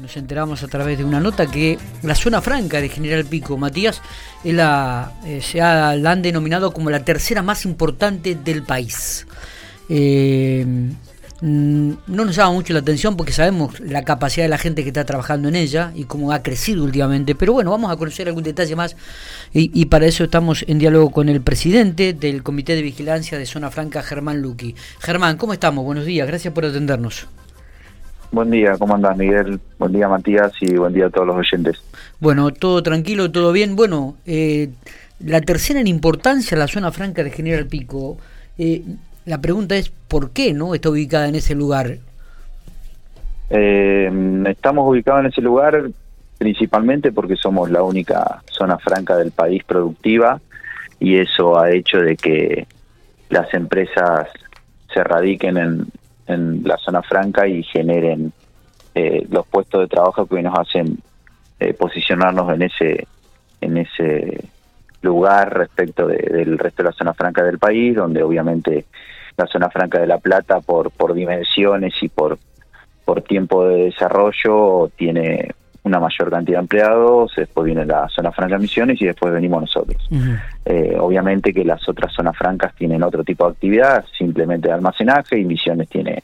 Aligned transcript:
nos 0.00 0.16
enteramos 0.16 0.62
a 0.62 0.68
través 0.68 0.98
de 0.98 1.04
una 1.04 1.20
nota 1.20 1.46
que 1.46 1.78
la 2.02 2.14
zona 2.14 2.40
franca 2.40 2.80
de 2.80 2.88
General 2.88 3.24
Pico, 3.24 3.56
Matías, 3.56 4.02
la, 4.44 5.12
eh, 5.24 5.40
se 5.42 5.60
ha, 5.60 5.96
la 5.96 6.12
han 6.12 6.22
denominado 6.22 6.72
como 6.72 6.90
la 6.90 7.04
tercera 7.04 7.42
más 7.42 7.64
importante 7.64 8.34
del 8.34 8.62
país. 8.62 9.26
Eh, 9.88 10.64
mm, 11.40 11.92
no 12.06 12.24
nos 12.24 12.36
llama 12.36 12.52
mucho 12.52 12.72
la 12.72 12.78
atención 12.78 13.16
porque 13.16 13.32
sabemos 13.32 13.80
la 13.80 14.04
capacidad 14.04 14.44
de 14.44 14.48
la 14.48 14.58
gente 14.58 14.82
que 14.82 14.88
está 14.88 15.04
trabajando 15.04 15.48
en 15.48 15.56
ella 15.56 15.92
y 15.94 16.04
cómo 16.04 16.32
ha 16.32 16.42
crecido 16.42 16.84
últimamente, 16.84 17.34
pero 17.34 17.52
bueno, 17.52 17.70
vamos 17.70 17.90
a 17.90 17.96
conocer 17.96 18.28
algún 18.28 18.44
detalle 18.44 18.76
más 18.76 18.96
y, 19.52 19.70
y 19.78 19.86
para 19.86 20.06
eso 20.06 20.24
estamos 20.24 20.64
en 20.68 20.78
diálogo 20.78 21.10
con 21.10 21.28
el 21.28 21.40
presidente 21.40 22.12
del 22.12 22.42
Comité 22.42 22.74
de 22.74 22.82
Vigilancia 22.82 23.38
de 23.38 23.46
Zona 23.46 23.70
Franca, 23.70 24.02
Germán 24.02 24.40
Luqui. 24.40 24.74
Germán, 25.00 25.36
¿cómo 25.36 25.52
estamos? 25.52 25.84
Buenos 25.84 26.06
días, 26.06 26.26
gracias 26.26 26.54
por 26.54 26.64
atendernos. 26.64 27.26
Buen 28.32 28.50
día, 28.50 28.78
¿cómo 28.78 28.94
andás 28.94 29.14
Miguel? 29.18 29.60
Buen 29.78 29.92
día 29.92 30.08
Matías 30.08 30.52
y 30.62 30.74
buen 30.74 30.94
día 30.94 31.06
a 31.06 31.10
todos 31.10 31.26
los 31.26 31.36
oyentes. 31.36 31.84
Bueno, 32.18 32.50
todo 32.50 32.82
tranquilo, 32.82 33.30
todo 33.30 33.52
bien. 33.52 33.76
Bueno, 33.76 34.16
eh, 34.24 34.70
la 35.20 35.42
tercera 35.42 35.80
en 35.80 35.86
importancia, 35.86 36.56
la 36.56 36.66
zona 36.66 36.90
franca 36.92 37.22
de 37.22 37.30
General 37.30 37.66
Pico. 37.66 38.16
Eh, 38.56 38.82
la 39.26 39.38
pregunta 39.42 39.76
es, 39.76 39.90
¿por 39.90 40.30
qué 40.30 40.54
no 40.54 40.74
está 40.74 40.88
ubicada 40.88 41.28
en 41.28 41.34
ese 41.34 41.54
lugar? 41.54 41.98
Eh, 43.50 44.10
estamos 44.48 44.88
ubicados 44.88 45.20
en 45.20 45.26
ese 45.26 45.42
lugar 45.42 45.90
principalmente 46.38 47.12
porque 47.12 47.36
somos 47.36 47.70
la 47.70 47.82
única 47.82 48.42
zona 48.50 48.78
franca 48.78 49.14
del 49.14 49.30
país 49.30 49.62
productiva 49.62 50.40
y 50.98 51.18
eso 51.18 51.60
ha 51.60 51.70
hecho 51.70 51.98
de 51.98 52.16
que 52.16 52.66
las 53.28 53.52
empresas 53.52 54.26
se 54.92 55.04
radiquen 55.04 55.58
en, 55.58 55.86
en 56.26 56.62
la 56.64 56.76
zona 56.78 57.02
franca 57.02 57.46
y 57.46 57.62
generen 57.62 58.32
eh, 58.94 59.26
los 59.30 59.46
puestos 59.46 59.80
de 59.80 59.88
trabajo 59.88 60.26
que 60.26 60.42
nos 60.42 60.58
hacen 60.58 60.98
eh, 61.58 61.74
posicionarnos 61.74 62.52
en 62.52 62.62
ese 62.62 63.06
en 63.60 63.76
ese 63.78 64.44
lugar 65.02 65.56
respecto 65.56 66.06
del 66.06 66.58
resto 66.58 66.82
de 66.82 66.88
la 66.90 66.94
zona 66.94 67.14
franca 67.14 67.42
del 67.42 67.58
país, 67.58 67.96
donde 67.96 68.22
obviamente 68.22 68.86
la 69.36 69.46
zona 69.46 69.70
franca 69.70 70.00
de 70.00 70.06
La 70.06 70.18
Plata 70.18 70.60
por 70.60 70.90
por 70.90 71.14
dimensiones 71.14 71.94
y 72.02 72.08
por 72.08 72.38
por 73.04 73.22
tiempo 73.22 73.66
de 73.66 73.84
desarrollo 73.84 74.90
tiene 74.96 75.54
una 75.84 75.98
mayor 75.98 76.30
cantidad 76.30 76.58
de 76.58 76.62
empleados, 76.62 77.32
después 77.36 77.66
viene 77.66 77.84
la 77.84 78.08
zona 78.08 78.30
franca 78.30 78.54
de 78.54 78.62
Misiones 78.62 79.00
y 79.00 79.06
después 79.06 79.32
venimos 79.32 79.62
nosotros. 79.62 80.08
Eh, 80.64 80.96
obviamente 80.98 81.52
que 81.52 81.64
las 81.64 81.88
otras 81.88 82.12
zonas 82.12 82.36
francas 82.36 82.74
tienen 82.74 83.02
otro 83.02 83.24
tipo 83.24 83.46
de 83.46 83.52
actividad, 83.52 84.04
simplemente 84.16 84.68
de 84.68 84.74
almacenaje, 84.74 85.38
y 85.38 85.44
Misiones 85.44 85.88
tiene 85.88 86.22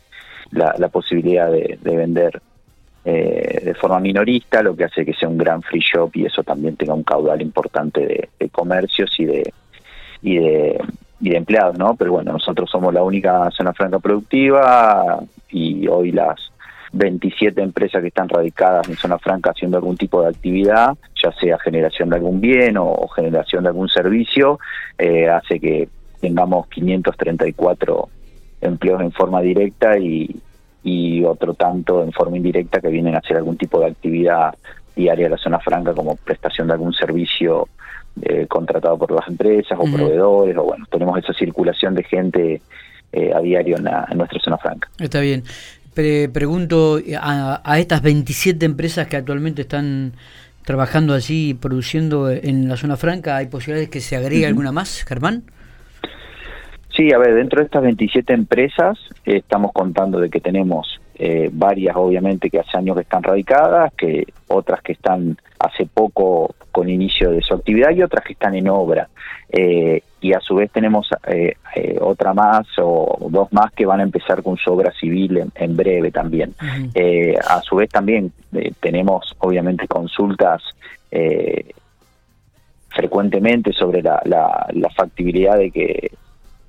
la, 0.51 0.89
posibilidad 0.89 1.51
de, 1.51 1.79
de 1.81 1.97
vender 1.97 2.41
eh, 3.05 3.61
de 3.65 3.75
forma 3.75 4.01
minorista, 4.01 4.63
lo 4.63 4.77
que 4.77 4.85
hace 4.85 5.05
que 5.05 5.15
sea 5.15 5.29
un 5.29 5.39
gran 5.39 5.63
free 5.63 5.81
shop 5.81 6.11
y 6.15 6.27
eso 6.27 6.43
también 6.43 6.77
tenga 6.77 6.95
un 6.95 7.05
caudal 7.05 7.41
importante 7.43 8.01
de, 8.01 8.29
de 8.39 8.49
comercios 8.49 9.11
y 9.19 9.25
de, 9.25 9.53
y 10.23 10.39
de 10.39 10.81
y 11.21 11.31
de 11.31 11.37
empleados, 11.37 11.77
¿no? 11.79 11.95
Pero 11.97 12.13
bueno, 12.13 12.33
nosotros 12.33 12.71
somos 12.71 12.95
la 12.95 13.03
única 13.03 13.51
zona 13.51 13.73
franca 13.73 13.99
productiva 13.99 15.19
y 15.51 15.87
hoy 15.89 16.13
las 16.13 16.53
27 16.93 17.61
empresas 17.63 18.01
que 18.03 18.09
están 18.09 18.29
radicadas 18.29 18.89
en 18.89 18.97
zona 18.97 19.19
franca 19.19 19.51
haciendo 19.51 19.77
algún 19.79 19.97
tipo 19.97 20.23
de 20.23 20.29
actividad, 20.29 20.97
ya 21.23 21.33
sea 21.33 21.59
generación 21.59 22.11
de 22.11 22.17
algún 22.17 22.41
bien 22.41 22.77
o, 22.79 22.87
o 22.87 23.09
generación 23.09 23.65
de 23.65 23.69
algún 23.69 23.89
servicio, 23.89 24.59
eh, 24.97 25.29
hace 25.29 25.61
que 25.61 25.89
tengamos 26.21 26.67
534 26.69 28.09
empleos 28.61 29.01
en 29.03 29.13
forma 29.13 29.41
directa 29.41 29.99
y, 29.99 30.35
y 30.83 31.25
otro 31.25 31.55
tanto 31.55 32.03
en 32.03 32.13
forma 32.13 32.37
indirecta 32.37 32.81
que 32.81 32.89
vienen 32.89 33.15
a 33.15 33.19
hacer 33.19 33.37
algún 33.37 33.57
tipo 33.57 33.79
de 33.81 33.87
actividad 33.87 34.55
diaria 34.97 35.27
de 35.27 35.31
la 35.31 35.37
zona 35.39 35.61
franca 35.61 35.93
como 35.95 36.17
prestación 36.17 36.67
de 36.67 36.73
algún 36.73 36.93
servicio 36.93 37.69
eh, 38.23 38.47
contratado 38.49 38.99
por 38.99 39.13
las 39.13 39.29
empresas 39.29 39.79
o 39.79 39.85
proveedores 39.97 40.57
o 40.57 40.65
bueno, 40.65 40.85
tenemos 40.91 41.17
esa 41.19 41.33
circulación 41.35 41.95
de 41.95 42.03
gente 42.03 42.63
eh, 43.13 43.33
a 43.33 43.39
diario 43.41 43.77
en, 43.77 43.85
la- 43.85 44.09
en 44.11 44.19
nuestra 44.19 44.41
zona 44.41 44.59
franca. 44.59 44.89
Está 44.99 45.21
bien. 45.21 45.45
Pre- 45.95 46.29
pregunto 46.29 46.99
a, 47.21 47.61
a 47.65 47.79
estas 47.79 48.03
27 48.03 48.65
empresas 48.65 49.07
que 49.09 49.17
actualmente 49.17 49.63
están 49.63 50.13
trabajando 50.65 51.15
allí 51.15 51.51
y 51.51 51.55
produciendo 51.55 52.31
en 52.31 52.69
la 52.69 52.77
zona 52.77 52.97
franca, 52.97 53.37
¿hay 53.37 53.47
posibilidades 53.47 53.89
que 53.89 54.01
se 54.01 54.17
agregue 54.17 54.47
alguna 54.47 54.71
más, 54.71 55.05
Germán? 55.05 55.45
Sí, 56.95 57.13
a 57.13 57.19
ver, 57.19 57.35
dentro 57.35 57.61
de 57.61 57.67
estas 57.67 57.83
27 57.83 58.33
empresas 58.33 58.99
eh, 59.25 59.37
estamos 59.39 59.73
contando 59.73 60.21
de 60.21 60.29
que 60.29 60.41
tenemos 60.41 61.01
eh, 61.15 61.49
varias, 61.53 61.97
obviamente, 61.97 62.51
que 62.51 62.59
hace 62.59 62.77
años 62.77 62.97
que 62.97 63.03
están 63.03 63.23
radicadas, 63.23 63.93
que 63.95 64.27
otras 64.49 64.83
que 64.83 64.93
están 64.93 65.39
hace 65.59 65.87
poco 65.87 66.55
con 66.71 66.89
inicio 66.89 67.31
de 67.31 67.41
su 67.41 67.55
actividad 67.55 67.91
y 67.91 68.03
otras 68.03 68.25
que 68.25 68.35
están 68.35 68.55
en 68.55 68.69
obra. 68.69 69.09
Eh, 69.51 70.03
y 70.21 70.33
a 70.33 70.41
su 70.41 70.57
vez 70.57 70.71
tenemos 70.71 71.09
eh, 71.27 71.55
eh, 71.75 71.97
otra 72.01 72.35
más 72.35 72.67
o 72.79 73.29
dos 73.31 73.53
más 73.53 73.73
que 73.73 73.87
van 73.87 74.01
a 74.01 74.03
empezar 74.03 74.43
con 74.43 74.57
su 74.57 74.73
obra 74.73 74.93
civil 74.93 75.39
en, 75.39 75.53
en 75.55 75.77
breve 75.77 76.11
también. 76.11 76.55
Eh, 76.95 77.37
a 77.37 77.61
su 77.63 77.77
vez 77.77 77.89
también 77.89 78.33
eh, 78.53 78.73
tenemos 78.81 79.35
obviamente 79.39 79.87
consultas 79.87 80.63
eh, 81.11 81.73
frecuentemente 82.89 83.73
sobre 83.73 84.03
la, 84.03 84.21
la, 84.25 84.67
la 84.73 84.91
factibilidad 84.91 85.57
de 85.57 85.71
que 85.71 86.11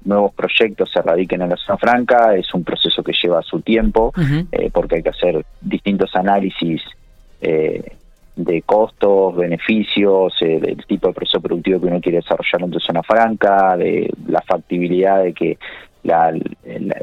nuevos 0.06 0.34
proyectos 0.34 0.92
se 0.92 1.02
radiquen 1.02 1.42
en 1.42 1.50
la 1.50 1.58
zona 1.58 1.78
franca. 1.78 2.36
Es 2.36 2.54
un 2.54 2.64
proceso 2.64 3.02
que 3.04 3.14
lleva 3.14 3.42
su 3.42 3.62
tiempo 3.62 4.14
porque 4.72 4.98
hay 4.98 5.04
que 5.04 5.10
hacer 5.10 5.46
distintos 5.62 6.16
análisis 6.16 6.82
eh, 7.42 7.96
de 8.44 8.62
costos, 8.62 9.36
beneficios, 9.36 10.34
eh, 10.42 10.60
del 10.60 10.86
tipo 10.86 11.08
de 11.08 11.14
proceso 11.14 11.42
productivo 11.42 11.82
que 11.82 11.88
uno 11.88 12.02
quiere 12.02 12.20
desarrollar 12.20 12.64
en 12.64 12.72
tu 12.72 12.80
zona 12.80 13.04
franca, 13.04 13.76
de 13.78 14.12
la 14.28 14.42
factibilidad 14.42 15.24
de 15.24 15.34
que 15.34 15.58
la, 16.04 16.34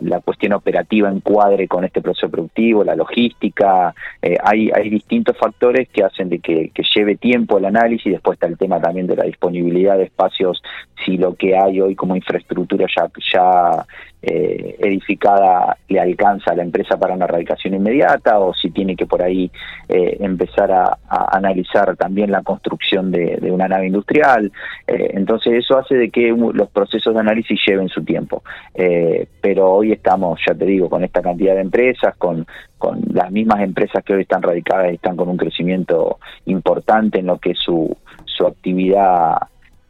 la, 0.01 0.21
cuestión 0.21 0.55
operativa 0.55 1.11
encuadre 1.11 1.69
con 1.69 1.85
este 1.85 2.01
proceso 2.01 2.31
productivo, 2.31 2.83
la 2.83 2.97
logística, 2.97 3.95
eh, 4.23 4.37
hay, 4.43 4.71
hay 4.75 4.89
distintos 4.89 5.37
factores 5.37 5.89
que 5.91 6.03
hacen 6.03 6.31
de 6.31 6.39
que, 6.39 6.71
que 6.75 6.83
lleve 6.95 7.17
tiempo 7.17 7.59
el 7.59 7.67
análisis, 7.67 8.11
después 8.11 8.37
está 8.37 8.47
el 8.47 8.57
tema 8.57 8.81
también 8.81 9.07
de 9.07 9.17
la 9.17 9.25
disponibilidad 9.25 9.99
de 9.99 10.05
espacios, 10.05 10.63
si 11.05 11.19
lo 11.19 11.35
que 11.35 11.57
hay 11.57 11.81
hoy 11.81 11.95
como 11.95 12.17
infraestructura 12.17 12.87
ya, 12.97 13.11
ya 13.33 13.87
eh, 14.23 14.77
edificada 14.81 15.77
le 15.89 16.01
alcanza 16.01 16.53
a 16.53 16.57
la 16.57 16.63
empresa 16.63 16.99
para 16.99 17.15
una 17.15 17.27
erradicación 17.27 17.75
inmediata 17.75 18.39
o 18.39 18.55
si 18.55 18.71
tiene 18.71 18.97
que 18.97 19.07
por 19.07 19.23
ahí 19.23 19.51
eh, 19.89 20.17
empezar 20.21 20.73
a, 20.73 20.99
analizar 21.09 21.97
también 21.97 22.31
la 22.31 22.43
construcción 22.43 23.11
de, 23.11 23.37
de 23.37 23.51
una 23.51 23.69
nave 23.69 23.87
industrial. 23.87 24.51
Eh, 24.87 25.11
entonces 25.15 25.55
eso 25.55 25.79
hace 25.79 25.95
de 25.95 26.11
que 26.11 26.35
los 26.53 26.69
procesos 26.71 27.15
de 27.15 27.21
análisis 27.21 27.61
lleven 27.67 27.89
su 27.89 28.05
tiempo. 28.05 28.43
Eh, 28.75 29.27
pero 29.41 29.73
hoy 29.73 29.93
estamos, 29.93 30.41
ya 30.47 30.55
te 30.55 30.65
digo, 30.65 30.89
con 30.89 31.05
esta 31.05 31.23
cantidad 31.23 31.55
de 31.55 31.61
empresas, 31.61 32.17
con, 32.17 32.47
con 32.79 33.01
las 33.13 33.31
mismas 33.31 33.61
empresas 33.61 34.03
que 34.05 34.15
hoy 34.15 34.23
están 34.23 34.43
radicadas 34.43 34.91
y 34.91 34.95
están 34.95 35.17
con 35.17 35.29
un 35.29 35.37
crecimiento 35.37 36.19
importante 36.47 37.21
en 37.21 37.27
lo 37.27 37.39
que 37.39 37.53
es 37.53 37.59
su, 37.59 37.97
su 38.25 38.47
actividad 38.47 39.37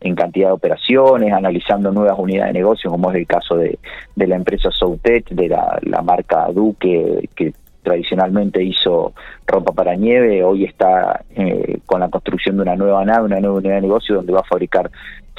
en 0.01 0.15
cantidad 0.15 0.49
de 0.49 0.53
operaciones, 0.53 1.33
analizando 1.33 1.91
nuevas 1.91 2.19
unidades 2.19 2.53
de 2.53 2.59
negocio, 2.61 2.91
como 2.91 3.11
es 3.11 3.17
el 3.17 3.27
caso 3.27 3.57
de, 3.57 3.79
de 4.15 4.27
la 4.27 4.37
empresa 4.37 4.71
Soutech, 4.71 5.29
de 5.31 5.49
la, 5.49 6.03
marca 6.03 6.49
Duque, 6.53 7.29
que 7.35 7.53
tradicionalmente 7.83 8.63
hizo 8.63 9.15
ropa 9.47 9.73
para 9.73 9.95
nieve, 9.95 10.43
hoy 10.43 10.65
está 10.65 11.25
eh, 11.35 11.79
con 11.87 12.01
la 12.01 12.09
construcción 12.09 12.57
de 12.57 12.63
una 12.63 12.77
nueva 12.77 13.05
nave, 13.05 13.27
una 13.27 13.41
nueva 13.41 13.59
unidad 13.59 13.77
de 13.77 13.83
negocio 13.83 14.17
donde 14.17 14.33
va 14.33 14.41
a 14.41 14.45
fabricar 14.45 14.91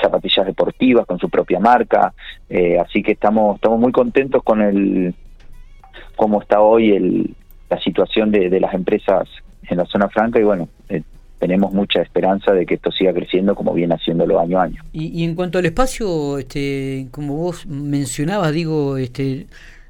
zapatillas 0.01 0.45
deportivas 0.45 1.05
con 1.05 1.19
su 1.19 1.29
propia 1.29 1.59
marca, 1.59 2.13
eh, 2.49 2.79
así 2.79 3.03
que 3.03 3.13
estamos 3.13 3.55
estamos 3.55 3.79
muy 3.79 3.91
contentos 3.91 4.43
con 4.43 4.61
el 4.61 5.13
cómo 6.15 6.41
está 6.41 6.61
hoy 6.61 6.91
el, 6.91 7.35
la 7.69 7.79
situación 7.81 8.31
de, 8.31 8.49
de 8.49 8.59
las 8.59 8.73
empresas 8.73 9.27
en 9.69 9.77
la 9.77 9.85
zona 9.85 10.07
franca 10.07 10.39
y 10.39 10.43
bueno, 10.43 10.69
eh, 10.89 11.03
tenemos 11.39 11.71
mucha 11.71 12.01
esperanza 12.01 12.51
de 12.53 12.65
que 12.65 12.75
esto 12.75 12.91
siga 12.91 13.13
creciendo 13.13 13.55
como 13.55 13.73
viene 13.73 13.95
haciéndolo 13.95 14.39
año 14.39 14.59
a 14.59 14.63
año. 14.63 14.83
Y, 14.91 15.21
y 15.21 15.23
en 15.23 15.35
cuanto 15.35 15.59
al 15.59 15.65
espacio, 15.65 16.37
este, 16.37 17.07
como 17.11 17.35
vos 17.35 17.65
mencionabas, 17.67 18.51
digo, 18.53 18.97
este, 18.97 19.47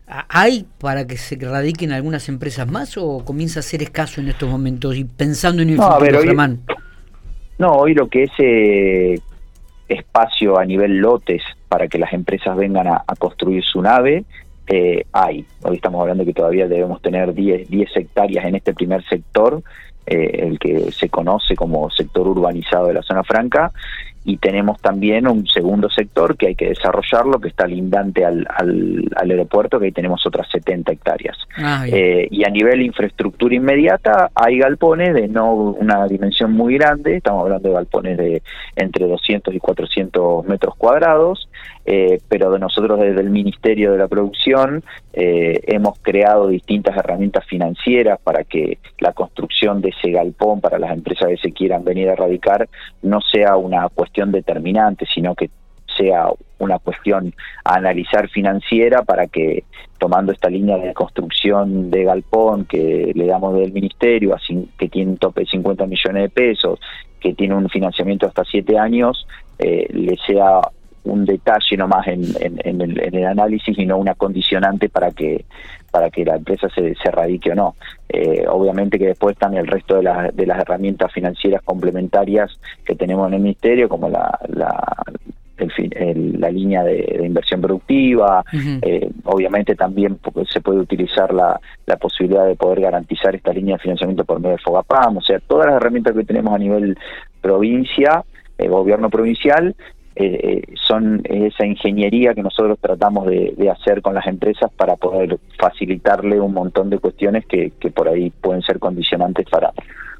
¿hay 0.07 0.65
para 0.79 1.07
que 1.07 1.17
se 1.17 1.35
radiquen 1.35 1.91
algunas 1.91 2.27
empresas 2.29 2.69
más 2.69 2.97
o 2.97 3.23
comienza 3.23 3.59
a 3.59 3.63
ser 3.63 3.81
escaso 3.81 4.21
en 4.21 4.29
estos 4.29 4.49
momentos 4.49 4.95
y 4.95 5.03
pensando 5.03 5.61
en 5.61 5.69
el 5.69 5.77
no, 5.77 5.83
futuro, 5.83 6.17
a 6.17 6.21
ver, 6.21 6.29
hoy? 6.29 6.59
No, 7.59 7.71
hoy 7.73 7.93
lo 7.93 8.07
que 8.07 8.23
es 8.23 8.31
eh, 8.37 9.19
espacio 9.87 10.59
a 10.59 10.65
nivel 10.65 10.97
lotes 10.97 11.41
para 11.69 11.87
que 11.87 11.97
las 11.97 12.13
empresas 12.13 12.55
vengan 12.55 12.87
a, 12.87 13.03
a 13.07 13.15
construir 13.15 13.63
su 13.63 13.81
nave, 13.81 14.25
eh, 14.67 15.05
hay. 15.13 15.45
Hoy 15.63 15.75
estamos 15.77 16.01
hablando 16.01 16.25
que 16.25 16.33
todavía 16.33 16.67
debemos 16.67 17.01
tener 17.01 17.33
10, 17.33 17.69
10 17.69 17.89
hectáreas 17.95 18.45
en 18.45 18.55
este 18.55 18.73
primer 18.73 19.03
sector, 19.05 19.63
eh, 20.07 20.47
el 20.47 20.57
que 20.57 20.91
se 20.91 21.09
conoce 21.09 21.55
como 21.55 21.89
sector 21.91 22.27
urbanizado 22.27 22.87
de 22.87 22.93
la 22.93 23.03
zona 23.03 23.23
franca, 23.23 23.71
y 24.27 24.35
tenemos 24.39 24.77
también 24.81 25.25
un 25.25 25.47
segundo 25.47 25.89
sector 25.89 26.35
que 26.35 26.47
hay 26.47 26.55
que 26.55 26.67
desarrollarlo, 26.67 27.39
que 27.39 27.47
está 27.47 27.65
lindante 27.65 28.25
al, 28.25 28.45
al, 28.53 29.31
aeropuerto, 29.31 29.79
que 29.79 29.85
ahí 29.85 29.91
tenemos 29.93 30.25
otras 30.25 30.49
70 30.51 30.91
hectáreas. 30.91 31.37
Ah, 31.55 31.85
eh, 31.87 32.27
y 32.29 32.43
a 32.43 32.49
nivel 32.49 32.81
infraestructura 32.81 33.55
inmediata, 33.55 34.29
hay 34.35 34.57
galpones 34.57 35.13
de 35.13 35.29
no 35.29 35.53
una 35.53 36.05
dimensión 36.07 36.51
muy 36.51 36.73
grande, 36.73 37.15
estamos 37.15 37.43
hablando 37.43 37.69
de 37.69 37.75
galpones 37.75 38.17
de 38.17 38.41
entre 38.75 39.07
200 39.07 39.55
y 39.55 39.59
400 39.59 40.45
metros 40.45 40.75
cuadrados, 40.75 41.47
eh, 41.85 42.19
pero 42.27 42.51
de 42.51 42.59
nosotros 42.59 42.99
desde 42.99 43.21
el 43.21 43.29
Ministerio 43.29 43.93
de 43.93 43.97
la 43.97 44.09
Producción 44.09 44.83
eh, 45.13 45.61
hemos 45.67 45.97
creado 46.01 46.49
distintas 46.49 46.97
herramientas 46.97 47.45
financieras 47.45 48.19
para 48.21 48.43
que 48.43 48.79
la 48.99 49.13
construcción 49.13 49.79
de 49.79 49.89
ese 49.89 50.11
galpón 50.11 50.59
para 50.59 50.79
las 50.79 50.91
empresas 50.91 51.29
que 51.29 51.37
se 51.37 51.53
quieran 51.53 51.85
venir 51.85 52.09
a 52.09 52.15
radicar 52.15 52.67
no 53.01 53.21
sea 53.21 53.55
una 53.55 53.87
cuestión 53.87 54.16
determinante, 54.25 55.05
sino 55.13 55.35
que 55.35 55.49
sea 55.95 56.27
una 56.59 56.79
cuestión 56.79 57.33
a 57.63 57.75
analizar 57.75 58.29
financiera 58.29 59.03
para 59.03 59.27
que 59.27 59.63
tomando 59.97 60.31
esta 60.31 60.49
línea 60.49 60.77
de 60.77 60.93
construcción 60.93 61.89
de 61.89 62.03
galpón 62.03 62.65
que 62.65 63.11
le 63.15 63.25
damos 63.25 63.55
del 63.55 63.71
ministerio, 63.71 64.35
así, 64.35 64.69
que 64.77 64.89
tiene 64.89 65.11
un 65.11 65.17
tope 65.17 65.41
de 65.41 65.47
50 65.47 65.85
millones 65.87 66.23
de 66.23 66.29
pesos, 66.29 66.79
que 67.19 67.33
tiene 67.33 67.55
un 67.55 67.69
financiamiento 67.69 68.27
hasta 68.27 68.43
siete 68.43 68.77
años, 68.77 69.27
eh, 69.57 69.87
le 69.91 70.17
sea 70.17 70.61
un 71.03 71.25
detalle 71.25 71.77
nomás 71.77 72.07
en, 72.07 72.23
en, 72.39 72.81
el, 72.81 72.99
en, 72.99 73.15
el, 73.15 73.25
análisis 73.25 73.77
y 73.77 73.85
no 73.85 73.97
una 73.97 74.15
condicionante 74.15 74.89
para 74.89 75.11
que 75.11 75.45
para 75.91 76.09
que 76.09 76.25
la 76.25 76.35
empresa 76.35 76.67
se, 76.69 76.95
se 76.95 77.11
radique 77.11 77.51
o 77.51 77.55
no. 77.55 77.75
Eh, 78.09 78.45
obviamente 78.47 78.99
que 78.99 79.07
después 79.07 79.33
están 79.33 79.55
el 79.55 79.67
resto 79.67 79.95
de, 79.95 80.31
de 80.33 80.45
las 80.45 80.59
herramientas 80.59 81.11
financieras 81.11 81.61
complementarias 81.63 82.51
que 82.85 82.95
tenemos 82.95 83.27
en 83.27 83.35
el 83.35 83.39
ministerio, 83.39 83.87
como 83.87 84.09
la, 84.09 84.37
la, 84.49 84.77
el, 85.57 86.39
la 86.39 86.49
línea 86.49 86.83
de, 86.83 87.21
inversión 87.25 87.61
productiva, 87.61 88.43
eh, 88.81 89.09
obviamente 89.25 89.75
también 89.75 90.19
se 90.51 90.61
puede 90.61 90.79
utilizar 90.79 91.33
la, 91.33 91.59
la, 91.85 91.97
posibilidad 91.97 92.45
de 92.45 92.55
poder 92.55 92.81
garantizar 92.81 93.35
esta 93.35 93.51
línea 93.51 93.75
de 93.75 93.81
financiamiento 93.81 94.23
por 94.23 94.39
medio 94.39 94.51
del 94.51 94.63
FOGAPAM, 94.63 95.17
o 95.17 95.21
sea, 95.21 95.39
todas 95.39 95.67
las 95.67 95.75
herramientas 95.75 96.15
que 96.15 96.23
tenemos 96.23 96.53
a 96.53 96.57
nivel 96.57 96.97
provincia, 97.41 98.23
eh, 98.57 98.67
gobierno 98.67 99.09
provincial, 99.09 99.75
eh, 100.19 100.63
eh, 100.65 100.73
son 100.87 101.21
esa 101.25 101.63
ingeniería 101.63 102.33
que 102.33 102.41
nosotros 102.41 102.79
tratamos 102.81 103.27
de, 103.27 103.69
hacer 103.69 104.01
con 104.01 104.15
las 104.15 104.25
empresas 104.25 104.71
para 104.75 104.95
poder 104.95 105.37
facilitarle 105.59 106.41
un 106.41 106.53
montón 106.53 106.89
de 106.89 106.97
cuestiones 106.97 107.45
que, 107.45 107.71
por 107.93 108.09
ahí 108.09 108.31
pueden 108.31 108.63
ser 108.63 108.79
condicionantes 108.79 109.47
para, 109.47 109.71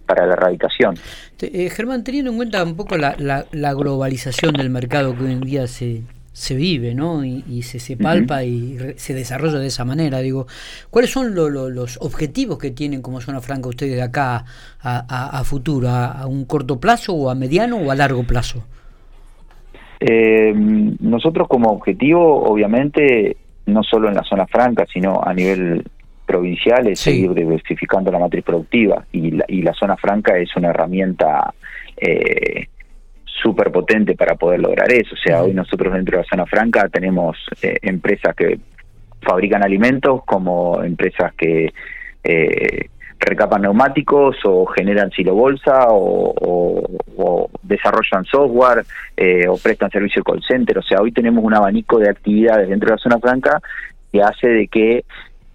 para 0.05 0.27
la 0.27 0.33
erradicación. 0.33 0.93
Eh, 1.41 1.71
Germán, 1.71 2.03
teniendo 2.03 2.29
en 2.29 2.37
cuenta 2.37 2.63
un 2.63 2.75
poco 2.75 2.95
la, 2.95 3.15
la, 3.17 3.73
globalización 3.73 4.53
del 4.53 4.69
mercado 4.69 5.17
que 5.17 5.23
hoy 5.23 5.31
en 5.31 5.41
día 5.41 5.65
se, 5.65 6.03
se 6.31 6.53
vive, 6.53 6.93
¿no? 6.93 7.25
Y, 7.25 7.63
se, 7.63 7.79
se 7.79 7.97
palpa 7.97 8.43
y 8.43 8.77
se 8.97 9.15
desarrolla 9.15 9.57
de 9.57 9.67
esa 9.67 9.83
manera. 9.83 10.19
Digo, 10.19 10.45
¿cuáles 10.91 11.09
son 11.09 11.33
los 11.33 11.97
objetivos 12.01 12.59
que 12.59 12.69
tienen 12.69 13.01
como 13.01 13.19
zona 13.19 13.41
franca 13.41 13.67
ustedes 13.67 13.95
de 13.95 14.03
acá 14.03 14.45
a, 14.79 15.39
a, 15.39 15.43
futuro, 15.43 15.89
a, 15.89 16.27
un 16.27 16.45
corto 16.45 16.79
plazo 16.79 17.15
o 17.15 17.31
a 17.31 17.35
mediano 17.35 17.77
o 17.77 17.89
a 17.89 17.95
largo 17.95 18.21
plazo? 18.25 18.63
Eh, 19.99 20.53
nosotros 20.55 21.47
como 21.47 21.69
objetivo, 21.71 22.43
obviamente, 22.43 23.37
no 23.65 23.83
solo 23.83 24.09
en 24.09 24.15
la 24.15 24.23
zona 24.23 24.45
franca, 24.47 24.85
sino 24.91 25.21
a 25.23 25.33
nivel 25.33 25.83
provincial, 26.25 26.87
es 26.87 26.99
seguir 26.99 27.33
diversificando 27.33 28.11
la 28.11 28.19
matriz 28.19 28.43
productiva. 28.43 29.05
Y 29.11 29.31
la, 29.31 29.45
y 29.47 29.61
la 29.61 29.73
zona 29.73 29.95
franca 29.97 30.37
es 30.37 30.55
una 30.55 30.69
herramienta 30.69 31.53
eh, 31.95 32.67
súper 33.23 33.71
potente 33.71 34.15
para 34.15 34.35
poder 34.35 34.59
lograr 34.59 34.91
eso. 34.91 35.13
O 35.13 35.17
sea, 35.17 35.43
hoy 35.43 35.53
nosotros 35.53 35.93
dentro 35.93 36.17
de 36.17 36.23
la 36.23 36.29
zona 36.29 36.45
franca 36.45 36.89
tenemos 36.89 37.37
eh, 37.61 37.77
empresas 37.81 38.35
que 38.35 38.59
fabrican 39.21 39.63
alimentos 39.63 40.23
como 40.25 40.83
empresas 40.83 41.33
que 41.35 41.73
eh, 42.27 42.89
recapan 43.19 43.61
neumáticos 43.61 44.37
o 44.43 44.65
generan 44.65 45.11
silobolsa 45.11 45.87
o, 45.89 46.33
o, 47.15 47.49
desarrollan 47.63 48.23
software 48.25 48.85
eh, 49.15 49.47
o 49.47 49.57
prestan 49.57 49.89
servicio 49.89 50.23
call 50.23 50.43
center. 50.43 50.77
O 50.77 50.83
sea, 50.83 51.01
hoy 51.01 51.11
tenemos 51.11 51.43
un 51.43 51.53
abanico 51.53 51.99
de 51.99 52.09
actividades 52.09 52.69
dentro 52.69 52.87
de 52.87 52.95
la 52.95 53.01
zona 53.01 53.19
franca 53.19 53.61
que 54.11 54.21
hace 54.21 54.47
de 54.47 54.67
que 54.67 55.03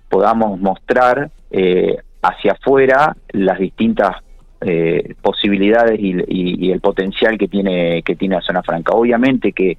podamos 0.09 0.61
mostrar 0.61 1.31
eh, 1.51 1.97
hacia 2.23 2.53
afuera 2.53 3.17
las 3.31 3.59
distintas 3.59 4.17
eh, 4.61 5.15
posibilidades 5.23 5.99
y, 5.99 6.15
y, 6.29 6.71
el 6.71 6.81
potencial 6.81 7.37
que 7.37 7.49
tiene 7.49 8.03
que 8.03 8.15
tiene 8.15 8.37
la 8.37 8.43
zona 8.43 8.63
franca. 8.63 8.93
Obviamente 8.93 9.53
que 9.53 9.77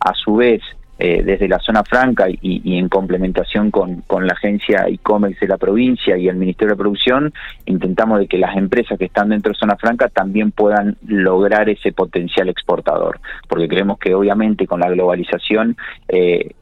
a 0.00 0.12
su 0.14 0.36
vez 0.36 0.60
eh, 0.98 1.22
desde 1.24 1.48
la 1.48 1.58
zona 1.58 1.82
franca 1.82 2.26
y, 2.28 2.78
en 2.78 2.88
complementación 2.88 3.70
con, 3.70 4.02
con 4.02 4.26
la 4.26 4.34
agencia 4.34 4.86
e-commerce 4.86 5.40
de 5.40 5.48
la 5.48 5.56
provincia 5.56 6.16
y 6.16 6.28
el 6.28 6.36
Ministerio 6.36 6.74
de 6.74 6.78
Producción, 6.78 7.32
intentamos 7.66 8.20
de 8.20 8.28
que 8.28 8.38
las 8.38 8.56
empresas 8.56 8.98
que 8.98 9.06
están 9.06 9.30
dentro 9.30 9.52
de 9.52 9.58
zona 9.58 9.76
franca 9.76 10.08
también 10.08 10.52
puedan 10.52 10.96
lograr 11.06 11.68
ese 11.68 11.92
potencial 11.92 12.48
exportador, 12.48 13.18
porque 13.48 13.68
creemos 13.68 13.98
que 13.98 14.14
obviamente 14.14 14.66
con 14.66 14.80
la 14.80 14.90
globalización 14.90 15.76
eh, 16.08 16.52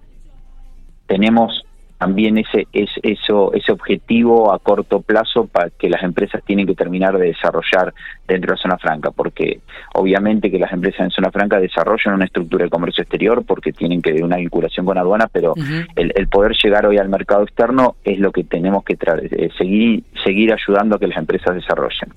tenemos 1.07 1.62
también 2.03 2.37
ese, 2.37 2.67
ese, 2.73 2.99
eso, 3.05 3.53
ese 3.55 3.71
objetivo 3.71 4.53
a 4.53 4.59
corto 4.59 5.03
plazo 5.03 5.47
para 5.47 5.71
que 5.71 5.89
las 5.89 6.03
empresas 6.03 6.43
tienen 6.45 6.67
que 6.67 6.75
terminar 6.75 7.17
de 7.17 7.27
desarrollar 7.27 7.95
dentro 8.27 8.51
de 8.51 8.57
la 8.57 8.61
zona 8.61 8.77
franca, 8.77 9.13
porque 9.13 9.61
obviamente 9.95 10.51
que 10.51 10.59
las 10.59 10.73
empresas 10.73 11.03
en 11.03 11.11
zona 11.11 11.31
franca 11.31 11.61
desarrollan 11.61 12.17
una 12.17 12.25
estructura 12.25 12.65
de 12.65 12.71
comercio 12.71 13.03
exterior 13.03 13.45
porque 13.47 13.73
tienen 13.73 14.03
que 14.03 14.15
una 14.21 14.39
vinculación 14.39 14.85
con 14.85 14.99
aduana, 14.99 15.29
pero 15.31 15.55
el, 15.95 16.27
poder 16.27 16.57
llegar 16.61 16.87
hoy 16.87 16.99
al 16.99 17.09
mercado 17.09 17.45
externo 17.45 17.95
es 18.03 18.19
lo 18.19 18.33
que 18.33 18.43
tenemos 18.43 18.83
que 18.83 18.95
eh, 18.95 19.51
seguir, 19.57 20.03
seguir 20.25 20.53
ayudando 20.53 20.97
a 20.97 20.99
que 20.99 21.07
las 21.07 21.19
empresas 21.19 21.55
desarrollen. 21.55 22.11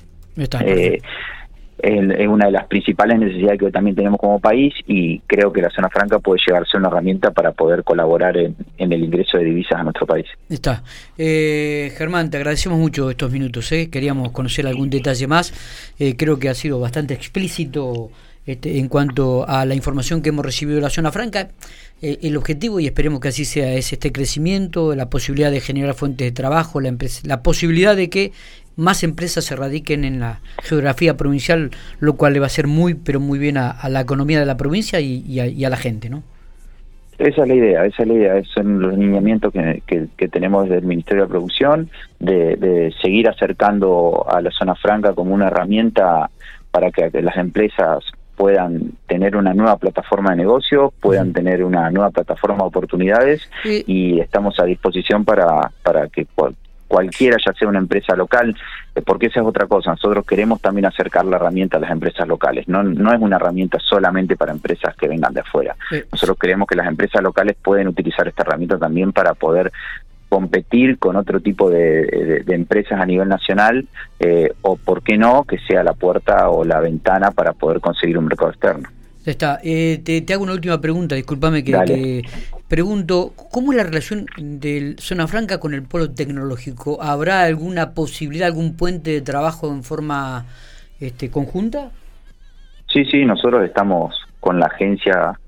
Eh, 0.62 1.00
es 1.86 2.28
una 2.28 2.48
de 2.48 2.52
las 2.52 2.66
principales 2.66 3.20
necesidades 3.20 3.60
que 3.60 3.70
también 3.70 3.96
tenemos 3.96 4.20
como 4.20 4.40
país 4.40 4.74
y 4.88 5.20
creo 5.20 5.54
que 5.54 5.62
la 5.62 5.70
zona 5.70 5.90
franca 5.90 6.18
puede 6.18 6.42
llegar 6.46 6.64
a 6.64 6.66
ser 6.66 6.80
una 6.80 6.90
herramienta 6.90 7.32
para 7.32 7.52
poder 7.52 7.84
colaborar 7.84 8.36
en, 8.38 8.56
el 8.80 9.04
ingreso 9.04 9.38
de 9.38 9.44
divisas 9.46 9.80
a 9.80 9.84
nuestro 9.84 10.08
país. 10.08 10.26
Está. 10.50 10.84
Eh, 11.18 11.94
Germán, 11.96 12.32
te 12.32 12.38
agradecemos 12.38 12.80
mucho 12.80 13.12
estos 13.12 13.32
minutos. 13.32 13.72
¿eh? 13.72 13.90
Queríamos 13.92 14.32
conocer 14.32 14.66
algún 14.66 14.90
detalle 14.90 15.28
más. 15.28 15.54
Eh, 16.00 16.16
creo 16.18 16.40
que 16.40 16.50
ha 16.50 16.56
sido 16.56 16.80
bastante 16.80 17.14
explícito 17.14 18.10
este, 18.46 18.78
en 18.78 18.88
cuanto 18.90 19.48
a 19.48 19.66
la 19.66 19.76
información 19.76 20.22
que 20.22 20.30
hemos 20.30 20.46
recibido 20.46 20.76
de 20.76 20.82
la 20.82 20.90
zona 20.90 21.12
franca. 21.12 21.50
Eh, 22.02 22.20
el 22.24 22.38
objetivo, 22.38 22.80
y 22.80 22.86
esperemos 22.86 23.20
que 23.20 23.30
así 23.30 23.46
sea, 23.46 23.74
es 23.74 23.92
este 23.94 24.12
crecimiento, 24.12 24.94
la 24.96 25.10
posibilidad 25.10 25.50
de 25.50 25.62
generar 25.62 25.96
fuentes 25.96 26.28
de 26.28 26.32
trabajo, 26.32 26.82
la, 26.82 26.96
la 27.24 27.42
posibilidad 27.42 27.96
de 27.96 28.10
que 28.10 28.32
más 28.76 29.04
empresas 29.04 29.46
se 29.46 29.56
radiquen 29.56 30.04
en 30.04 30.20
la 30.20 30.40
geografía 30.62 31.18
provincial, 31.18 31.72
lo 32.00 32.16
cual 32.16 32.34
le 32.34 32.40
va 32.40 32.48
a 32.48 32.50
ser 32.50 32.68
muy, 32.68 32.94
pero 32.94 33.20
muy 33.20 33.40
bien 33.40 33.58
a, 33.58 33.78
la 33.90 34.02
economía 34.02 34.40
de 34.40 34.46
la 34.46 34.58
provincia 34.58 35.00
y, 35.00 35.40
a, 35.40 35.70
la 35.70 35.78
gente, 35.78 36.10
¿no? 36.10 36.24
Esa 37.18 37.44
es 37.44 37.48
la 37.48 37.56
idea, 37.56 37.86
esa 37.86 38.04
es 38.04 38.08
la 38.10 38.14
idea, 38.14 38.38
esos 38.38 38.54
son 38.54 38.82
los 38.82 38.98
lineamientos 38.98 39.54
que, 39.54 40.10
que, 40.18 40.28
tenemos 40.28 40.64
desde 40.64 40.80
el 40.80 40.86
Ministerio 40.86 41.24
de 41.24 41.30
Producción, 41.30 41.90
de, 42.20 42.94
seguir 43.02 43.30
acercando 43.30 44.26
a 44.30 44.42
la 44.42 44.52
zona 44.52 44.76
franca 44.76 45.14
como 45.14 45.34
una 45.34 45.48
herramienta 45.48 46.30
para 46.72 46.92
que 46.92 47.10
las 47.22 47.38
empresas 47.38 48.04
puedan 48.36 48.92
tener 49.08 49.36
una 49.36 49.54
nueva 49.54 49.78
plataforma 49.78 50.32
de 50.32 50.38
negocio, 50.38 50.94
puedan 51.00 51.34
tener 51.34 51.64
una 51.64 51.90
nueva 51.90 52.12
plataforma 52.12 52.58
de 52.58 52.68
oportunidades 52.68 53.50
y 53.64 54.20
estamos 54.20 54.60
a 54.60 54.66
disposición 54.66 55.26
para, 55.26 55.72
para 55.84 56.08
que 56.10 56.28
cualquiera, 56.88 57.38
ya 57.44 57.54
sea 57.54 57.68
una 57.68 57.80
empresa 57.80 58.16
local, 58.16 58.56
eh, 58.94 59.02
porque 59.02 59.28
esa 59.28 59.42
es 59.42 59.46
otra 59.46 59.68
cosa. 59.68 59.92
Nosotros 59.92 60.26
queremos 60.26 60.62
también 60.62 60.86
acercar 60.86 61.26
la 61.26 61.38
herramienta 61.38 61.78
a 61.78 61.80
las 61.80 61.92
empresas 61.92 62.28
locales. 62.28 62.68
No, 62.68 62.84
no 62.84 63.14
es 63.14 63.20
una 63.20 63.38
herramienta 63.38 63.80
solamente 63.80 64.36
para 64.36 64.52
empresas 64.52 64.96
que 64.96 65.08
vengan 65.08 65.34
de 65.34 65.42
afuera. 65.42 65.76
Nosotros 66.12 66.38
queremos 66.40 66.68
que 66.68 66.76
las 66.76 66.88
empresas 66.88 67.22
locales 67.22 67.56
pueden 67.62 67.88
utilizar 67.88 68.28
esta 68.28 68.44
herramienta 68.44 68.78
también 68.78 69.12
para 69.12 69.34
poder 69.34 69.72
competir 70.36 71.00
con 71.00 71.16
otro 71.16 71.40
tipo 71.40 71.70
de, 71.70 72.44
empresas 72.48 73.00
a 73.00 73.06
nivel 73.06 73.30
nacional 73.30 73.88
eh, 74.20 74.52
o, 74.64 74.76
por 74.76 75.02
qué 75.02 75.18
no, 75.18 75.46
que 75.46 75.60
sea 75.60 75.82
la 75.82 75.94
puerta 75.94 76.50
o 76.50 76.66
la 76.66 76.82
ventana 76.82 77.32
para 77.32 77.54
poder 77.54 77.80
conseguir 77.80 78.18
un 78.18 78.26
mercado 78.26 78.52
externo. 78.52 78.90
Está. 79.26 79.62
Eh, 79.64 80.02
te, 80.04 80.34
hago 80.34 80.44
una 80.44 80.52
última 80.52 80.82
pregunta, 80.82 81.16
discúlpame 81.16 81.64
que, 81.64 82.22
pregunto, 82.68 83.32
¿cómo 83.50 83.72
es 83.72 83.78
la 83.78 83.86
relación 83.86 84.26
de 84.38 84.98
Zona 85.00 85.26
Franca 85.28 85.58
con 85.62 85.74
el 85.74 85.84
polo 85.84 86.12
tecnológico? 86.12 87.02
¿Habrá 87.02 87.44
alguna 87.44 87.94
posibilidad, 87.94 88.50
algún 88.50 88.76
puente 88.76 89.12
de 89.12 89.22
trabajo 89.22 89.72
en 89.72 89.84
forma 89.84 90.48
este, 91.00 91.32
conjunta? 91.32 91.92
Sí, 92.92 93.06
sí, 93.06 93.24
nosotros 93.24 93.64
estamos 93.64 94.14
con 94.42 94.60
la 94.60 94.66
agencia, 94.66 95.40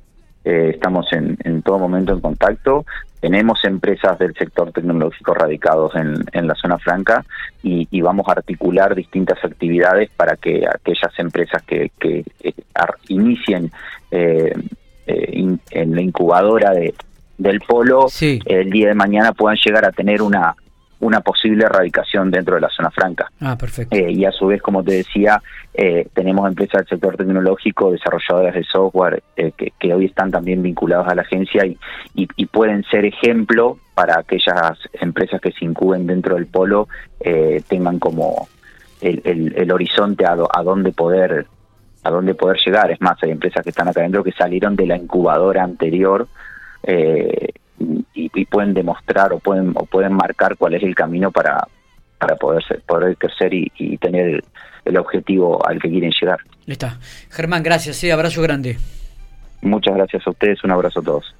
eh, 0.47 0.69
estamos 0.75 1.11
en, 1.11 1.37
en 1.43 1.61
todo 1.61 1.77
momento 1.77 2.13
en 2.13 2.21
contacto. 2.21 2.85
Tenemos 3.19 3.61
empresas 3.65 4.17
del 4.17 4.33
sector 4.33 4.71
tecnológico 4.71 5.33
radicados 5.33 5.93
en, 5.95 6.23
en 6.31 6.47
la 6.47 6.55
zona 6.55 6.77
franca 6.77 7.25
y, 7.63 7.99
vamos 7.99 8.25
a 8.29 8.31
articular 8.31 8.95
distintas 8.95 9.43
actividades 9.43 10.09
para 10.15 10.37
que 10.37 10.65
aquellas 10.65 11.11
empresas 11.17 11.61
que, 11.63 11.91
que 11.99 12.23
eh, 12.41 12.53
inicien 13.09 13.71
eh, 14.11 14.53
eh, 15.05 15.57
en 15.71 15.95
la 15.95 16.01
incubadora 16.01 16.71
de, 16.71 16.93
del 17.37 17.59
polo 17.59 18.07
el 18.21 18.69
día 18.69 18.87
de 18.87 18.93
mañana 18.93 19.33
puedan 19.33 19.57
llegar 19.57 19.83
a 19.83 19.91
tener 19.91 20.21
una 20.21 20.55
una 20.99 21.21
posible 21.21 21.65
erradicación 21.65 22.31
dentro 22.31 22.55
de 22.55 22.61
la 22.61 22.69
zona 22.69 22.89
franca. 22.89 23.31
Ah, 23.39 23.57
perfecto. 23.57 23.95
Eh, 23.95 24.11
y 24.11 24.25
a 24.25 24.31
su 24.31 24.47
vez, 24.47 24.61
como 24.61 24.83
te 24.83 24.93
decía, 24.93 25.41
eh, 25.73 26.07
tenemos 26.13 26.47
empresas 26.47 26.81
del 26.81 26.87
sector 26.87 27.17
tecnológico, 27.17 27.91
desarrolladoras 27.91 28.55
de 28.55 28.63
software, 28.63 29.23
eh, 29.35 29.51
que, 29.51 29.93
hoy 29.93 30.05
están 30.05 30.31
también 30.31 30.61
vinculados 30.61 31.07
a 31.07 31.15
la 31.15 31.21
agencia 31.21 31.65
y, 31.65 31.77
y, 32.13 32.45
pueden 32.47 32.83
ser 32.83 33.05
ejemplo 33.05 33.77
para 33.93 34.19
aquellas 34.19 34.77
empresas 34.93 35.39
que 35.39 35.51
se 35.51 35.65
incuben 35.65 36.07
dentro 36.07 36.35
del 36.35 36.47
polo, 36.47 36.87
tengan 37.67 37.99
como 37.99 38.47
el, 39.01 39.53
el, 39.55 39.71
horizonte 39.71 40.25
a, 40.25 40.33
a 40.33 40.63
dónde 40.63 40.91
poder 40.91 41.47
a 42.03 42.09
dónde 42.09 42.35
poder 42.35 42.57
llegar. 42.63 42.91
Es 42.91 43.01
más, 43.01 43.17
hay 43.23 43.31
empresas 43.31 43.63
que 43.63 43.71
están 43.71 43.87
acá 43.87 44.01
adentro 44.01 44.23
que 44.23 44.31
salieron 44.31 44.75
de 44.75 44.85
la 44.85 44.97
incubadora 44.97 45.63
anterior 45.63 46.27
y, 48.17 48.45
pueden 48.45 48.73
demostrar 48.73 49.31
o 49.33 49.39
pueden 49.39 49.71
o 49.75 49.85
pueden 49.85 50.13
marcar 50.13 50.57
cuál 50.57 50.73
es 50.73 50.83
el 50.83 50.95
camino 50.95 51.31
para 51.31 51.67
para 52.17 52.35
poder 52.35 52.63
poder 52.85 53.15
crecer 53.17 53.53
y, 53.53 53.97
tener 53.97 54.43
el, 54.85 54.97
objetivo 54.97 55.65
al 55.67 55.79
que 55.79 55.89
quieren 55.89 56.11
llegar. 56.19 56.39
Está. 56.65 56.97
Germán, 57.29 57.61
gracias, 57.61 57.97
sí, 57.97 58.09
abrazo 58.09 58.41
grande. 58.41 58.77
Muchas 59.61 59.95
gracias 59.95 60.25
a 60.25 60.31
ustedes, 60.31 60.63
un 60.63 60.71
abrazo 60.71 60.99
a 61.01 61.03
todos. 61.03 61.35